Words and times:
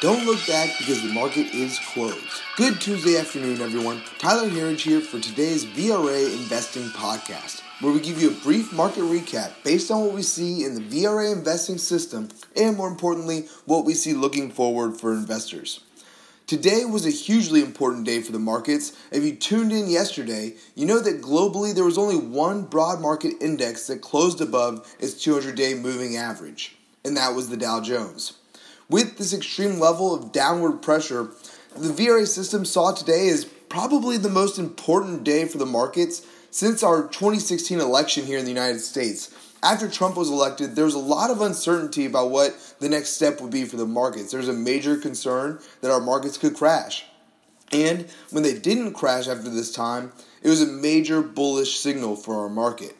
Don't 0.00 0.26
look 0.26 0.46
back 0.46 0.78
because 0.78 1.02
the 1.02 1.12
market 1.12 1.52
is 1.52 1.76
closed. 1.92 2.40
Good 2.56 2.80
Tuesday 2.80 3.18
afternoon, 3.18 3.60
everyone. 3.60 4.00
Tyler 4.20 4.48
Herriage 4.48 4.82
here 4.82 5.00
for 5.00 5.18
today's 5.18 5.64
VRA 5.66 6.32
Investing 6.34 6.84
Podcast, 6.90 7.62
where 7.80 7.92
we 7.92 7.98
give 7.98 8.22
you 8.22 8.30
a 8.30 8.44
brief 8.44 8.72
market 8.72 9.00
recap 9.00 9.54
based 9.64 9.90
on 9.90 10.02
what 10.02 10.14
we 10.14 10.22
see 10.22 10.64
in 10.64 10.76
the 10.76 10.80
VRA 10.80 11.32
investing 11.32 11.78
system 11.78 12.28
and, 12.54 12.76
more 12.76 12.86
importantly, 12.86 13.48
what 13.64 13.84
we 13.84 13.92
see 13.92 14.12
looking 14.12 14.52
forward 14.52 15.00
for 15.00 15.12
investors. 15.12 15.80
Today 16.46 16.84
was 16.84 17.04
a 17.04 17.10
hugely 17.10 17.60
important 17.60 18.06
day 18.06 18.22
for 18.22 18.30
the 18.30 18.38
markets. 18.38 18.96
If 19.10 19.24
you 19.24 19.34
tuned 19.34 19.72
in 19.72 19.90
yesterday, 19.90 20.54
you 20.76 20.86
know 20.86 21.00
that 21.00 21.22
globally 21.22 21.74
there 21.74 21.82
was 21.82 21.98
only 21.98 22.16
one 22.16 22.62
broad 22.62 23.00
market 23.00 23.34
index 23.40 23.88
that 23.88 24.00
closed 24.00 24.40
above 24.40 24.94
its 25.00 25.14
200 25.14 25.56
day 25.56 25.74
moving 25.74 26.16
average, 26.16 26.76
and 27.04 27.16
that 27.16 27.34
was 27.34 27.48
the 27.48 27.56
Dow 27.56 27.80
Jones. 27.80 28.34
With 28.90 29.18
this 29.18 29.34
extreme 29.34 29.78
level 29.78 30.14
of 30.14 30.32
downward 30.32 30.82
pressure, 30.82 31.30
the 31.76 31.92
VRA 31.92 32.26
system 32.26 32.64
saw 32.64 32.92
today 32.92 33.26
is 33.26 33.44
probably 33.44 34.16
the 34.16 34.30
most 34.30 34.58
important 34.58 35.24
day 35.24 35.44
for 35.46 35.58
the 35.58 35.66
markets 35.66 36.26
since 36.50 36.82
our 36.82 37.02
2016 37.02 37.80
election 37.80 38.24
here 38.24 38.38
in 38.38 38.44
the 38.44 38.50
United 38.50 38.80
States 38.80 39.30
after 39.62 39.88
Trump 39.88 40.16
was 40.16 40.30
elected, 40.30 40.76
there 40.76 40.84
was 40.84 40.94
a 40.94 40.98
lot 40.98 41.30
of 41.30 41.40
uncertainty 41.40 42.06
about 42.06 42.30
what 42.30 42.74
the 42.78 42.88
next 42.88 43.10
step 43.10 43.40
would 43.40 43.50
be 43.50 43.64
for 43.64 43.76
the 43.76 43.86
markets. 43.86 44.30
There 44.30 44.38
was 44.38 44.48
a 44.48 44.52
major 44.52 44.96
concern 44.96 45.60
that 45.80 45.90
our 45.90 46.00
markets 46.00 46.38
could 46.38 46.54
crash. 46.54 47.04
And 47.72 48.08
when 48.30 48.42
they 48.42 48.58
didn't 48.58 48.94
crash 48.94 49.28
after 49.28 49.50
this 49.50 49.72
time, 49.72 50.12
it 50.42 50.48
was 50.48 50.62
a 50.62 50.66
major 50.66 51.22
bullish 51.22 51.78
signal 51.78 52.16
for 52.16 52.36
our 52.36 52.48
market. 52.48 52.96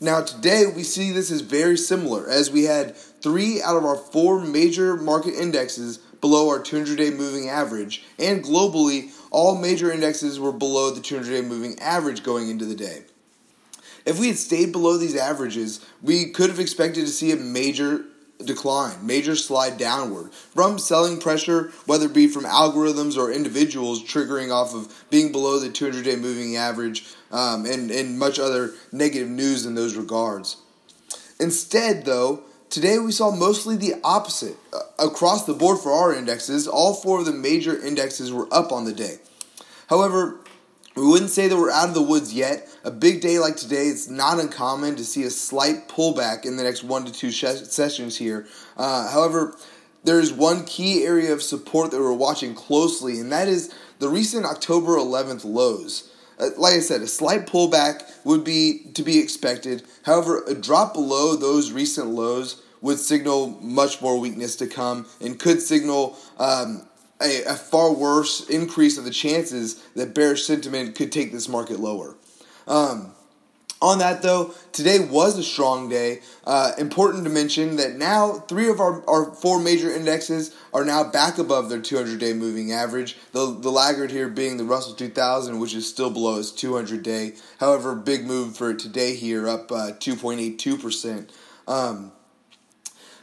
Now, 0.00 0.22
today 0.22 0.64
we 0.66 0.84
see 0.84 1.10
this 1.10 1.30
as 1.32 1.40
very 1.40 1.76
similar, 1.76 2.28
as 2.28 2.52
we 2.52 2.64
had 2.64 2.96
three 2.96 3.60
out 3.60 3.76
of 3.76 3.84
our 3.84 3.96
four 3.96 4.40
major 4.40 4.96
market 4.96 5.34
indexes 5.34 5.98
below 6.20 6.48
our 6.48 6.60
200 6.60 6.96
day 6.96 7.10
moving 7.10 7.48
average, 7.48 8.04
and 8.16 8.44
globally, 8.44 9.10
all 9.32 9.56
major 9.56 9.90
indexes 9.90 10.38
were 10.38 10.52
below 10.52 10.90
the 10.90 11.00
200 11.00 11.30
day 11.30 11.42
moving 11.42 11.78
average 11.80 12.22
going 12.22 12.48
into 12.48 12.64
the 12.64 12.76
day. 12.76 13.02
If 14.06 14.20
we 14.20 14.28
had 14.28 14.38
stayed 14.38 14.70
below 14.70 14.96
these 14.96 15.16
averages, 15.16 15.84
we 16.00 16.30
could 16.30 16.48
have 16.48 16.60
expected 16.60 17.00
to 17.06 17.12
see 17.12 17.32
a 17.32 17.36
major 17.36 18.04
decline, 18.44 19.04
major 19.04 19.34
slide 19.34 19.76
downward 19.78 20.32
from 20.32 20.78
selling 20.78 21.20
pressure, 21.20 21.72
whether 21.86 22.06
it 22.06 22.14
be 22.14 22.28
from 22.28 22.44
algorithms 22.44 23.16
or 23.16 23.32
individuals 23.32 24.02
triggering 24.02 24.52
off 24.52 24.74
of 24.74 24.92
being 25.10 25.32
below 25.32 25.58
the 25.58 25.70
200 25.70 26.04
day 26.04 26.16
moving 26.16 26.56
average, 26.56 27.04
um, 27.30 27.66
and, 27.66 27.90
and 27.90 28.18
much 28.18 28.38
other 28.38 28.72
negative 28.92 29.28
news 29.28 29.66
in 29.66 29.74
those 29.74 29.96
regards. 29.96 30.56
Instead, 31.40 32.04
though, 32.04 32.42
today 32.70 32.98
we 32.98 33.12
saw 33.12 33.30
mostly 33.30 33.76
the 33.76 33.94
opposite. 34.04 34.56
Across 34.98 35.46
the 35.46 35.54
board 35.54 35.78
for 35.78 35.92
our 35.92 36.14
indexes, 36.14 36.66
all 36.66 36.94
four 36.94 37.20
of 37.20 37.26
the 37.26 37.32
major 37.32 37.78
indexes 37.80 38.32
were 38.32 38.48
up 38.52 38.72
on 38.72 38.84
the 38.84 38.92
day. 38.92 39.18
However, 39.88 40.40
we 40.98 41.06
wouldn't 41.06 41.30
say 41.30 41.48
that 41.48 41.56
we're 41.56 41.70
out 41.70 41.88
of 41.88 41.94
the 41.94 42.02
woods 42.02 42.32
yet. 42.32 42.68
A 42.84 42.90
big 42.90 43.20
day 43.20 43.38
like 43.38 43.56
today, 43.56 43.86
it's 43.86 44.08
not 44.08 44.40
uncommon 44.40 44.96
to 44.96 45.04
see 45.04 45.22
a 45.22 45.30
slight 45.30 45.88
pullback 45.88 46.44
in 46.44 46.56
the 46.56 46.64
next 46.64 46.82
one 46.82 47.04
to 47.04 47.12
two 47.12 47.30
sessions 47.30 48.16
here. 48.16 48.46
Uh, 48.76 49.10
however, 49.10 49.56
there's 50.04 50.32
one 50.32 50.64
key 50.64 51.04
area 51.04 51.32
of 51.32 51.42
support 51.42 51.90
that 51.90 52.00
we're 52.00 52.12
watching 52.12 52.54
closely, 52.54 53.20
and 53.20 53.30
that 53.32 53.48
is 53.48 53.74
the 53.98 54.08
recent 54.08 54.46
October 54.46 54.96
11th 54.96 55.44
lows. 55.44 56.10
Uh, 56.38 56.50
like 56.56 56.74
I 56.74 56.80
said, 56.80 57.02
a 57.02 57.08
slight 57.08 57.46
pullback 57.46 58.02
would 58.24 58.44
be 58.44 58.90
to 58.94 59.02
be 59.02 59.18
expected. 59.18 59.84
However, 60.04 60.44
a 60.46 60.54
drop 60.54 60.94
below 60.94 61.36
those 61.36 61.72
recent 61.72 62.08
lows 62.08 62.62
would 62.80 62.98
signal 62.98 63.58
much 63.60 64.00
more 64.00 64.18
weakness 64.18 64.54
to 64.56 64.66
come 64.66 65.06
and 65.20 65.38
could 65.38 65.60
signal 65.60 66.16
um, 66.38 66.86
a, 67.20 67.42
a 67.44 67.54
far 67.54 67.92
worse 67.92 68.48
increase 68.48 68.98
of 68.98 69.04
the 69.04 69.10
chances 69.10 69.76
that 69.94 70.14
bearish 70.14 70.44
sentiment 70.44 70.94
could 70.94 71.12
take 71.12 71.32
this 71.32 71.48
market 71.48 71.80
lower. 71.80 72.16
Um, 72.66 73.12
on 73.80 74.00
that 74.00 74.22
though, 74.22 74.54
today 74.72 74.98
was 74.98 75.38
a 75.38 75.42
strong 75.44 75.88
day. 75.88 76.20
Uh, 76.44 76.72
important 76.78 77.22
to 77.24 77.30
mention 77.30 77.76
that 77.76 77.94
now 77.94 78.32
three 78.32 78.68
of 78.68 78.80
our, 78.80 79.08
our 79.08 79.32
four 79.32 79.60
major 79.60 79.88
indexes 79.88 80.54
are 80.74 80.84
now 80.84 81.04
back 81.04 81.38
above 81.38 81.68
their 81.68 81.80
200 81.80 82.18
day 82.18 82.32
moving 82.32 82.72
average. 82.72 83.16
The, 83.32 83.56
the 83.56 83.70
laggard 83.70 84.10
here 84.10 84.28
being 84.28 84.56
the 84.56 84.64
Russell 84.64 84.94
2000, 84.94 85.60
which 85.60 85.74
is 85.74 85.88
still 85.88 86.10
below 86.10 86.40
its 86.40 86.50
200 86.50 87.04
day. 87.04 87.34
However, 87.60 87.94
big 87.94 88.26
move 88.26 88.56
for 88.56 88.74
today 88.74 89.14
here, 89.14 89.48
up 89.48 89.70
uh, 89.70 89.92
2.82%. 89.92 91.30
Um, 91.68 92.10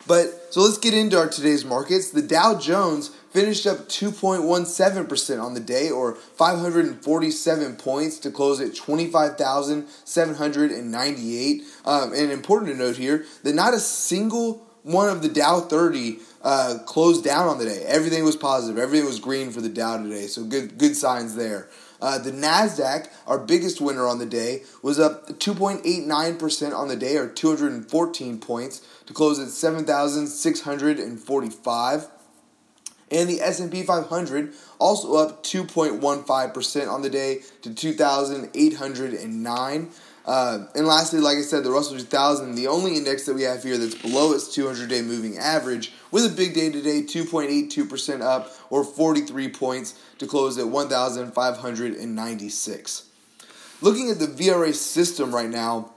but 0.08 0.54
so 0.54 0.62
let's 0.62 0.78
get 0.78 0.94
into 0.94 1.18
our 1.18 1.28
today's 1.28 1.66
markets. 1.66 2.12
The 2.12 2.22
Dow 2.22 2.58
Jones 2.60 3.10
finished 3.32 3.66
up 3.68 3.90
2.17% 3.90 5.44
on 5.44 5.54
the 5.54 5.60
day, 5.60 5.90
or 5.90 6.16
547 6.16 7.76
points 7.76 8.20
to 8.20 8.32
close 8.32 8.62
at 8.62 8.74
25,798. 8.76 11.64
Um, 11.86 12.14
and 12.14 12.32
important 12.32 12.72
to 12.72 12.78
note 12.78 12.96
here 12.98 13.26
that 13.44 13.54
not 13.54 13.74
a 13.74 13.80
single 13.80 14.66
one 14.84 15.10
of 15.10 15.22
the 15.24 15.30
Dow 15.30 15.62
30 15.62 16.20
uh, 16.44 16.78
closed 16.86 17.26
down 17.26 17.48
on 17.48 17.58
the 17.58 17.66
day. 17.66 17.84
Everything 17.88 18.24
was 18.24 18.36
positive. 18.36 18.78
Everything 18.78 19.08
was 19.08 19.20
green 19.20 19.50
for 19.52 19.60
the 19.60 19.70
Dow 19.70 19.98
today. 19.98 20.28
So 20.28 20.44
good, 20.44 20.78
good 20.78 20.96
signs 20.96 21.34
there. 21.36 21.68
Uh, 22.02 22.18
the 22.18 22.32
Nasdaq, 22.32 23.10
our 23.28 23.38
biggest 23.40 23.82
winner 23.82 24.08
on 24.08 24.20
the 24.20 24.26
day, 24.26 24.64
was 24.82 24.98
up 25.00 25.28
2.89% 25.40 26.76
on 26.76 26.88
the 26.88 26.96
day, 26.96 27.18
or 27.18 27.28
214 27.28 28.40
points, 28.40 28.82
to 29.06 29.14
close 29.14 29.38
at 29.40 29.50
7,645 29.50 32.08
and 33.12 33.30
the 33.30 33.40
S&P 33.42 33.84
500 33.84 34.54
also 34.80 35.16
up 35.16 35.44
2.15% 35.44 36.92
on 36.92 37.02
the 37.02 37.10
day 37.10 37.42
to 37.62 37.74
2,809. 37.74 39.90
Uh, 40.26 40.66
and 40.74 40.88
lastly, 40.88 41.20
like 41.20 41.38
I 41.38 41.42
said, 41.42 41.64
the 41.64 41.72
Russell 41.72 41.98
2000, 41.98 42.56
the 42.56 42.68
only 42.68 42.96
index 42.98 43.26
that 43.26 43.36
we 43.36 43.44
have 43.44 43.62
here 43.62 43.78
that's 43.78 43.96
below 43.96 44.34
its 44.34 44.54
200 44.54 44.90
day 44.90 45.02
moving 45.02 45.38
average, 45.38 45.94
with 46.12 46.26
a 46.26 46.30
big 46.30 46.54
day 46.56 46.72
today, 46.72 47.04
2.82% 47.04 48.22
up 48.22 48.52
or 48.70 48.84
43 48.84 49.50
points 49.50 50.00
to 50.18 50.26
close 50.26 50.58
at 50.58 50.68
1,596. 50.68 53.04
Looking 53.82 54.10
at 54.10 54.20
the 54.20 54.28
VRA 54.28 54.74
system 54.74 55.36
right 55.36 55.50
now, 55.50 55.92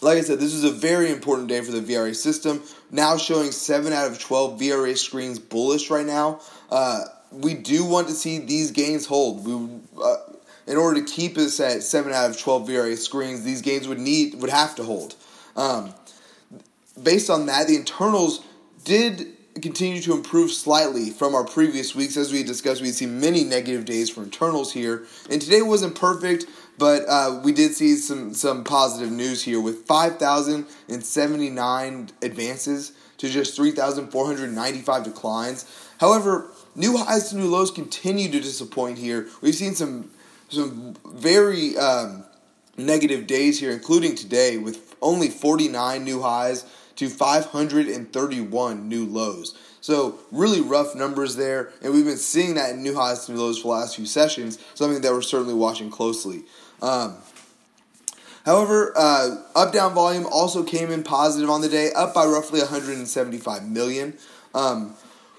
like 0.00 0.18
I 0.18 0.20
said, 0.20 0.38
this 0.38 0.52
is 0.52 0.64
a 0.64 0.70
very 0.70 1.10
important 1.10 1.48
day 1.48 1.62
for 1.62 1.72
the 1.72 1.80
VRA 1.80 2.14
system. 2.14 2.62
Now 2.90 3.16
showing 3.16 3.50
7 3.50 3.92
out 3.92 4.10
of 4.10 4.20
12 4.20 4.60
VRA 4.60 4.96
screens 4.96 5.38
bullish 5.38 5.90
right 5.90 6.06
now. 6.06 6.40
Uh, 6.70 7.04
we 7.30 7.54
do 7.54 7.84
want 7.84 8.08
to 8.08 8.14
see 8.14 8.38
these 8.38 8.70
gains 8.70 9.06
hold. 9.06 9.46
We, 9.46 9.68
uh, 10.00 10.16
in 10.66 10.76
order 10.76 11.00
to 11.00 11.06
keep 11.06 11.38
us 11.38 11.58
at 11.60 11.82
7 11.82 12.12
out 12.12 12.30
of 12.30 12.38
12 12.38 12.68
VRA 12.68 12.96
screens, 12.96 13.42
these 13.42 13.62
games 13.62 13.88
would 13.88 13.98
need 13.98 14.40
would 14.40 14.50
have 14.50 14.74
to 14.76 14.84
hold. 14.84 15.14
Um, 15.56 15.94
based 17.02 17.30
on 17.30 17.46
that, 17.46 17.68
the 17.68 17.76
internals 17.76 18.44
did 18.84 19.32
continue 19.62 20.02
to 20.02 20.12
improve 20.12 20.50
slightly 20.50 21.08
from 21.10 21.34
our 21.34 21.44
previous 21.44 21.94
weeks. 21.94 22.16
As 22.16 22.32
we 22.32 22.42
discussed, 22.42 22.80
we 22.82 22.90
see 22.90 23.06
many 23.06 23.44
negative 23.44 23.84
days 23.84 24.10
for 24.10 24.22
internals 24.22 24.72
here, 24.72 25.04
and 25.30 25.40
today 25.40 25.62
wasn't 25.62 25.94
perfect. 25.94 26.46
But 26.78 27.08
uh, 27.08 27.40
we 27.42 27.52
did 27.52 27.74
see 27.74 27.96
some 27.96 28.34
some 28.34 28.62
positive 28.64 29.10
news 29.10 29.42
here 29.42 29.60
with 29.60 29.86
5,079 29.86 32.10
advances 32.20 32.92
to 33.16 33.30
just 33.30 33.56
3,495 33.56 35.04
declines. 35.04 35.64
However, 35.98 36.50
new 36.74 36.98
highs 36.98 37.30
to 37.30 37.36
new 37.36 37.48
lows 37.48 37.70
continue 37.70 38.30
to 38.30 38.40
disappoint 38.40 38.98
here. 38.98 39.26
We've 39.40 39.54
seen 39.54 39.74
some 39.74 40.10
some 40.48 40.96
very 41.06 41.76
um, 41.76 42.24
negative 42.76 43.26
days 43.26 43.58
here, 43.60 43.70
including 43.70 44.14
today, 44.14 44.58
with 44.58 44.94
only 45.02 45.28
49 45.28 46.04
new 46.04 46.22
highs 46.22 46.64
to 46.96 47.08
531 47.08 48.88
new 48.88 49.04
lows. 49.04 49.56
So 49.80 50.18
really 50.32 50.60
rough 50.60 50.94
numbers 50.94 51.36
there, 51.36 51.70
and 51.82 51.92
we've 51.92 52.04
been 52.04 52.16
seeing 52.16 52.54
that 52.54 52.70
in 52.70 52.82
new 52.82 52.94
highs 52.94 53.26
to 53.26 53.32
new 53.32 53.38
lows 53.38 53.58
for 53.58 53.68
the 53.68 53.80
last 53.80 53.96
few 53.96 54.06
sessions. 54.06 54.58
Something 54.74 55.00
that 55.02 55.12
we're 55.12 55.22
certainly 55.22 55.54
watching 55.54 55.90
closely. 55.90 56.42
Um, 56.82 57.16
however, 58.44 58.92
uh, 58.96 59.42
up 59.54 59.72
down 59.72 59.94
volume 59.94 60.26
also 60.26 60.64
came 60.64 60.90
in 60.90 61.02
positive 61.02 61.48
on 61.50 61.60
the 61.60 61.68
day, 61.68 61.92
up 61.94 62.14
by 62.14 62.24
roughly 62.24 62.60
175 62.60 63.68
million. 63.68 64.14
Um, 64.54 64.96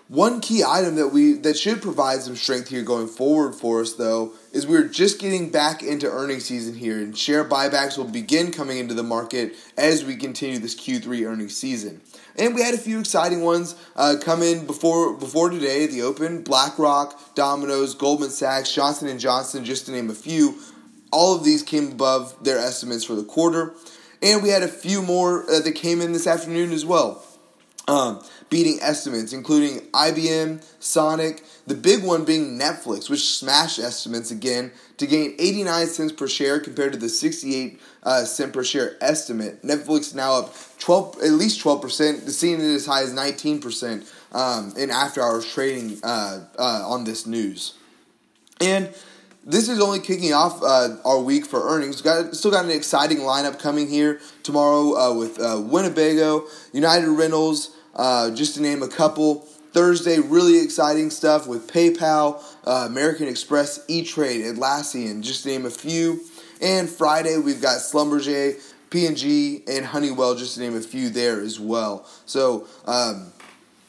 one 0.08 0.40
key 0.40 0.64
item 0.64 0.96
that 0.96 1.10
we 1.10 1.34
that 1.34 1.58
should 1.58 1.82
provide 1.82 2.22
some 2.22 2.36
strength 2.36 2.70
here 2.70 2.82
going 2.82 3.08
forward 3.08 3.54
for 3.54 3.82
us 3.82 3.94
though 3.94 4.32
is 4.54 4.66
we're 4.66 4.88
just 4.88 5.20
getting 5.20 5.50
back 5.50 5.84
into 5.84 6.10
earnings 6.10 6.46
season 6.46 6.74
here 6.74 6.98
and 6.98 7.18
share 7.18 7.44
buybacks 7.44 7.98
will 7.98 8.06
begin 8.06 8.52
coming 8.52 8.78
into 8.78 8.94
the 8.94 9.04
market 9.04 9.54
as 9.78 10.06
we 10.06 10.16
continue 10.16 10.60
this 10.60 10.76
Q3 10.76 11.28
earnings 11.28 11.58
season. 11.58 12.02
And 12.38 12.56
we 12.56 12.62
had 12.62 12.74
a 12.74 12.78
few 12.78 13.00
exciting 13.00 13.42
ones 13.42 13.76
uh, 13.96 14.16
come 14.22 14.42
in 14.42 14.66
before 14.66 15.14
before 15.14 15.50
today, 15.50 15.84
at 15.84 15.92
the 15.92 16.04
open, 16.04 16.42
BlackRock, 16.42 17.36
Domino's, 17.36 17.94
Goldman 17.94 18.30
Sachs, 18.30 18.74
Johnson 18.74 19.18
& 19.18 19.20
Johnson 19.20 19.66
just 19.66 19.88
to 19.88 19.92
name 19.92 20.10
a 20.10 20.16
few 20.16 20.58
all 21.12 21.36
of 21.36 21.44
these 21.44 21.64
came 21.64 21.92
above 21.92 22.36
their 22.44 22.58
estimates 22.58 23.04
for 23.04 23.16
the 23.16 23.24
quarter. 23.24 23.74
And 24.22 24.42
we 24.42 24.50
had 24.50 24.64
a 24.64 24.68
few 24.68 25.02
more 25.02 25.50
uh, 25.50 25.60
that 25.60 25.74
came 25.74 26.02
in 26.02 26.12
this 26.12 26.28
afternoon 26.28 26.72
as 26.72 26.86
well. 26.86 27.24
Um, 27.90 28.22
beating 28.50 28.80
estimates, 28.82 29.32
including 29.32 29.80
IBM, 29.92 30.62
Sonic, 30.80 31.42
the 31.68 31.76
big 31.76 32.04
one 32.04 32.26
being 32.26 32.60
Netflix, 32.60 33.10
which 33.10 33.38
smashed 33.38 33.80
estimates 33.80 34.30
again 34.30 34.72
to 34.98 35.08
gain 35.08 35.36
89 35.40 35.88
cents 35.88 36.12
per 36.12 36.28
share 36.28 36.60
compared 36.60 36.92
to 36.92 37.00
the 37.00 37.08
68 37.08 37.80
uh, 38.04 38.24
cent 38.26 38.52
per 38.52 38.64
share 38.64 38.98
estimate. 39.00 39.64
Netflix 39.64 40.14
now 40.14 40.34
up 40.40 40.54
12, 40.80 41.18
at 41.24 41.32
least 41.32 41.64
12%, 41.64 42.30
seeing 42.30 42.60
it 42.60 42.64
as 42.64 42.86
high 42.86 43.04
as 43.04 43.14
19% 43.14 44.12
um, 44.34 44.74
in 44.78 44.90
after 44.90 45.22
hours 45.22 45.50
trading 45.52 45.98
uh, 46.04 46.46
uh, 46.60 46.84
on 46.86 47.06
this 47.06 47.26
news. 47.26 47.76
And 48.60 48.94
this 49.46 49.70
is 49.70 49.80
only 49.80 50.00
kicking 50.00 50.34
off 50.34 50.62
uh, 50.62 50.98
our 51.06 51.20
week 51.22 51.46
for 51.46 51.70
earnings. 51.70 52.02
Got 52.02 52.36
still 52.36 52.52
got 52.52 52.66
an 52.66 52.72
exciting 52.72 53.20
lineup 53.20 53.60
coming 53.60 53.88
here 53.88 54.20
tomorrow 54.44 54.96
uh, 54.98 55.14
with 55.14 55.40
uh, 55.40 55.62
Winnebago, 55.64 56.46
United 56.74 57.08
Rentals, 57.08 57.77
uh, 57.98 58.32
just 58.32 58.56
to 58.56 58.62
name 58.62 58.84
a 58.84 58.88
couple. 58.88 59.48
Thursday, 59.74 60.20
really 60.20 60.60
exciting 60.64 61.10
stuff 61.10 61.46
with 61.46 61.72
PayPal, 61.72 62.42
uh, 62.66 62.88
American 62.90 63.28
Express, 63.28 63.84
E 63.88 64.04
Trade, 64.04 64.46
Atlassian, 64.46 65.22
just 65.22 65.44
to 65.44 65.50
name 65.50 65.66
a 65.66 65.70
few. 65.70 66.22
And 66.62 66.90
Friday, 66.90 67.38
we've 67.38 67.62
got 67.62 67.80
Schlumberger, 67.80 68.60
P&G, 68.90 69.64
and 69.68 69.86
Honeywell, 69.86 70.36
just 70.36 70.56
to 70.56 70.62
name 70.62 70.76
a 70.76 70.82
few 70.82 71.10
there 71.10 71.42
as 71.42 71.60
well. 71.60 72.08
So. 72.26 72.68
Um, 72.86 73.34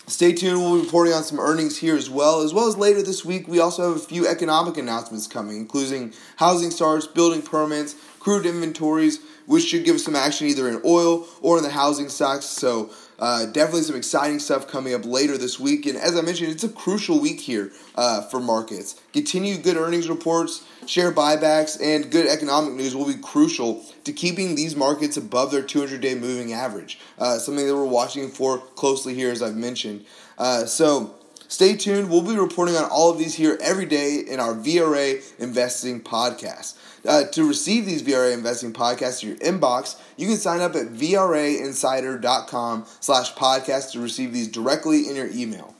Stay 0.08 0.32
tuned. 0.32 0.58
We'll 0.58 0.76
be 0.76 0.86
reporting 0.86 1.12
on 1.12 1.22
some 1.22 1.38
earnings 1.38 1.76
here 1.76 1.94
as 1.94 2.08
well. 2.08 2.40
As 2.40 2.54
well 2.54 2.66
as 2.66 2.78
later 2.78 3.02
this 3.02 3.26
week, 3.26 3.46
we 3.46 3.60
also 3.60 3.86
have 3.88 3.96
a 3.98 4.02
few 4.02 4.26
economic 4.26 4.78
announcements 4.78 5.26
coming, 5.26 5.58
including 5.58 6.14
housing 6.36 6.70
starts, 6.70 7.06
building 7.06 7.42
permits, 7.42 7.94
crude 8.28 8.44
inventories, 8.44 9.20
which 9.46 9.64
should 9.64 9.86
give 9.86 9.98
some 9.98 10.14
action 10.14 10.46
either 10.46 10.68
in 10.68 10.82
oil 10.84 11.26
or 11.40 11.56
in 11.56 11.62
the 11.62 11.70
housing 11.70 12.10
stocks. 12.10 12.44
So 12.44 12.90
uh, 13.18 13.46
definitely 13.46 13.80
some 13.80 13.96
exciting 13.96 14.38
stuff 14.38 14.68
coming 14.68 14.92
up 14.92 15.06
later 15.06 15.38
this 15.38 15.58
week. 15.58 15.86
And 15.86 15.96
as 15.96 16.14
I 16.14 16.20
mentioned, 16.20 16.52
it's 16.52 16.62
a 16.62 16.68
crucial 16.68 17.20
week 17.20 17.40
here 17.40 17.72
uh, 17.94 18.20
for 18.20 18.38
markets. 18.38 19.00
Continued 19.14 19.62
good 19.62 19.78
earnings 19.78 20.10
reports, 20.10 20.62
share 20.84 21.10
buybacks, 21.10 21.80
and 21.82 22.10
good 22.10 22.26
economic 22.26 22.74
news 22.74 22.94
will 22.94 23.06
be 23.06 23.14
crucial 23.14 23.82
to 24.04 24.12
keeping 24.12 24.54
these 24.54 24.76
markets 24.76 25.16
above 25.16 25.50
their 25.50 25.62
200 25.62 25.98
day 26.02 26.14
moving 26.14 26.52
average. 26.52 27.00
Uh, 27.18 27.38
something 27.38 27.66
that 27.66 27.74
we're 27.74 27.86
watching 27.86 28.28
for 28.28 28.58
closely 28.58 29.14
here, 29.14 29.30
as 29.30 29.40
I've 29.40 29.56
mentioned. 29.56 30.04
Uh, 30.36 30.66
so, 30.66 31.14
Stay 31.48 31.76
tuned. 31.76 32.10
We'll 32.10 32.22
be 32.22 32.36
reporting 32.36 32.76
on 32.76 32.84
all 32.84 33.10
of 33.10 33.18
these 33.18 33.34
here 33.34 33.58
every 33.60 33.86
day 33.86 34.18
in 34.18 34.38
our 34.38 34.54
VRA 34.54 35.22
Investing 35.40 36.00
podcast. 36.02 36.76
Uh, 37.06 37.24
to 37.24 37.48
receive 37.48 37.86
these 37.86 38.02
VRA 38.02 38.34
investing 38.34 38.72
podcasts 38.72 39.22
in 39.22 39.30
your 39.30 39.38
inbox, 39.38 39.98
you 40.16 40.26
can 40.26 40.36
sign 40.36 40.60
up 40.60 40.74
at 40.74 40.88
VRAinsider.com 40.88 42.84
slash 43.00 43.34
podcast 43.34 43.92
to 43.92 44.00
receive 44.00 44.32
these 44.32 44.48
directly 44.48 45.08
in 45.08 45.16
your 45.16 45.30
email. 45.30 45.74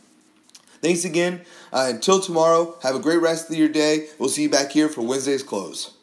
Thanks 0.81 1.05
again. 1.05 1.43
Uh, 1.73 1.89
until 1.91 2.21
tomorrow, 2.21 2.77
have 2.83 2.95
a 2.95 3.01
great 3.01 3.21
rest 3.21 3.51
of 3.51 3.57
your 3.57 3.69
day. 3.69 4.07
We'll 4.19 4.29
see 4.29 4.45
you 4.45 4.51
back 4.51 4.71
here 4.71 4.89
for 4.89 5.03
Wednesday's 5.03 5.43
close. 5.43 5.98